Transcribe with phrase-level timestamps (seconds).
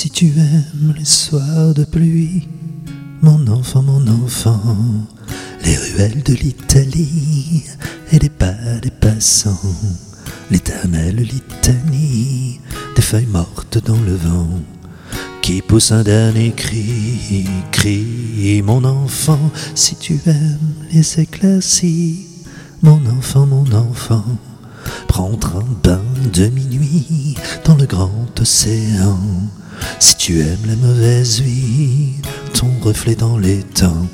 [0.00, 2.46] Si tu aimes les soirs de pluie,
[3.20, 4.78] mon enfant, mon enfant,
[5.64, 7.64] les ruelles de l'Italie
[8.12, 9.58] et les pas des passants,
[10.52, 12.60] l'éternelle litanie
[12.94, 14.60] des feuilles mortes dans le vent,
[15.42, 22.24] qui pousse un dernier cri, cri, mon enfant, si tu aimes les éclaircies,
[22.82, 24.24] mon enfant, mon enfant,
[25.18, 26.00] prendre un bain
[26.32, 29.18] de minuit dans le grand océan.
[29.98, 32.12] Si tu aimes la mauvaise vie,
[32.54, 34.06] ton reflet dans les temps.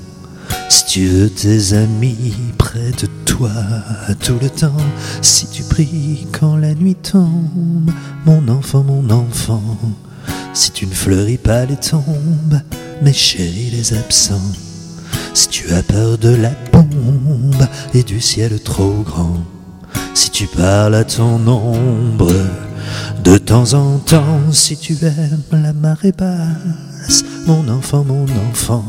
[0.70, 3.50] Si tu veux tes amis près de toi
[4.18, 4.86] tout le temps,
[5.20, 7.90] si tu pries quand la nuit tombe,
[8.24, 9.76] mon enfant, mon enfant,
[10.54, 12.62] si tu ne fleuris pas les tombes,
[13.02, 14.52] mais chéris les absents,
[15.34, 19.44] si tu as peur de la bombe et du ciel trop grand,
[20.14, 22.32] si tu parles à ton ombre,
[23.24, 28.84] de temps en temps, si tu aimes la marée basse, mon enfant, mon enfant,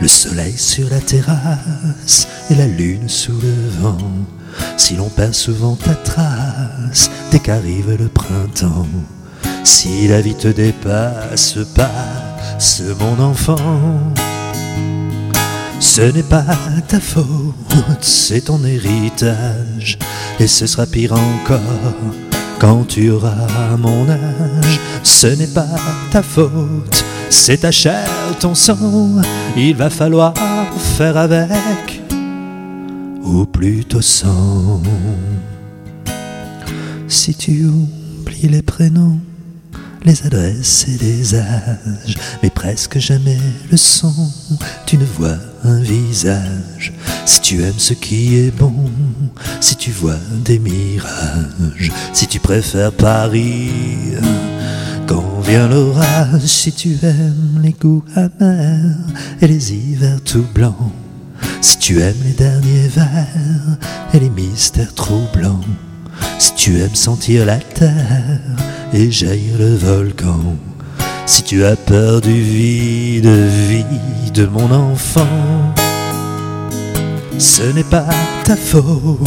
[0.00, 3.98] le soleil sur la terrasse et la lune sous le vent,
[4.76, 8.88] si l'on perd souvent ta trace dès qu'arrive le printemps,
[9.62, 13.56] si la vie te dépasse, passe, mon enfant.
[15.92, 16.44] Ce n'est pas
[16.86, 17.26] ta faute,
[18.00, 19.98] c'est ton héritage,
[20.38, 21.58] et ce sera pire encore
[22.60, 24.78] quand tu auras mon âge.
[25.02, 25.66] Ce n'est pas
[26.12, 29.20] ta faute, c'est ta chair, ton sang,
[29.56, 30.32] il va falloir
[30.96, 32.00] faire avec,
[33.24, 34.80] ou plutôt sans.
[37.08, 39.18] Si tu oublies les prénoms,
[40.04, 43.38] les adresses et les âges, mais presque jamais
[43.70, 44.12] le son
[44.86, 46.92] tu ne vois un visage.
[47.24, 48.74] Si tu aimes ce qui est bon,
[49.60, 53.70] si tu vois des mirages, si tu préfères Paris
[55.06, 58.96] quand vient l'orage, si tu aimes les goûts amers
[59.40, 60.92] et les hivers tout blancs,
[61.60, 63.26] si tu aimes les derniers vers
[64.14, 65.60] et les mystères troublants,
[66.38, 68.40] si tu aimes sentir la terre
[68.92, 70.56] et jaillir le volcan,
[71.26, 73.28] si tu as peur du vide,
[73.68, 75.26] vide, mon enfant,
[77.38, 78.08] ce n'est pas
[78.44, 79.20] ta faute,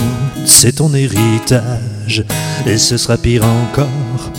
[0.45, 2.23] c'est ton héritage,
[2.65, 4.31] et ce sera pire encore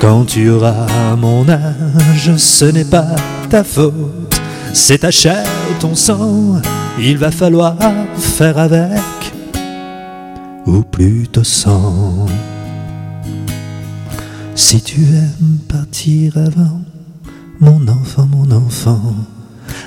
[0.00, 2.36] quand tu auras mon âge.
[2.36, 3.16] Ce n'est pas
[3.50, 4.40] ta faute,
[4.72, 5.44] c'est ta chair,
[5.80, 6.60] ton sang,
[7.00, 7.76] il va falloir
[8.16, 9.32] faire avec,
[10.66, 12.26] ou plutôt sans.
[14.60, 16.82] Si tu aimes partir avant,
[17.60, 19.14] mon enfant, mon enfant,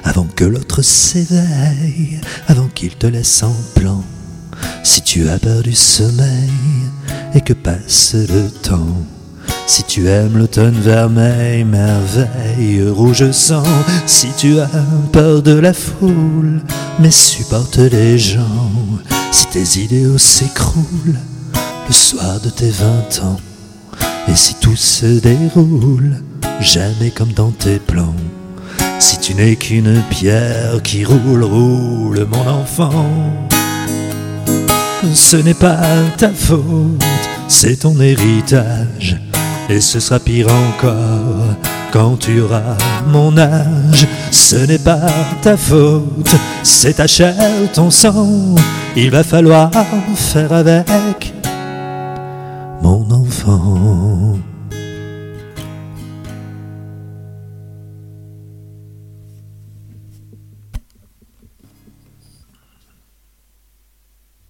[0.06, 4.02] avant que l'autre s'éveille, avant qu'il te laisse en plan,
[4.82, 6.50] si tu as peur du sommeil
[7.34, 8.96] et que passe le temps,
[9.68, 13.64] si tu aimes l'automne vermeil, merveille, rouge sang,
[14.06, 14.70] si tu as
[15.12, 16.62] peur de la foule,
[16.98, 18.72] mais supporte les gens,
[19.34, 21.20] si tes idéaux s'écroulent
[21.88, 23.38] le soir de tes vingt ans,
[24.28, 26.22] et si tout se déroule
[26.60, 28.16] jamais comme dans tes plans,
[29.00, 33.10] si tu n'es qu'une pierre qui roule, roule mon enfant,
[35.14, 35.80] ce n'est pas
[36.18, 37.04] ta faute,
[37.48, 39.20] c'est ton héritage,
[39.70, 41.56] et ce sera pire encore
[41.92, 42.78] quand tu auras
[43.08, 44.08] mon âge.
[44.32, 45.10] Ce n'est pas
[45.42, 47.36] ta faute, c'est ta chair,
[47.74, 48.56] ton sang,
[48.96, 49.72] il va falloir
[50.16, 51.34] faire avec
[52.82, 53.21] mon enfant.
[53.42, 54.51] そ。